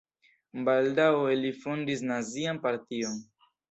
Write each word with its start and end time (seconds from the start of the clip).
Baldaŭe 0.69 1.37
li 1.43 1.53
fondis 1.61 2.05
nazian 2.11 2.67
partion. 2.69 3.27